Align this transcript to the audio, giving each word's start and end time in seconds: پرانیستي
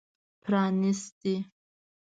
پرانیستي 0.41 1.35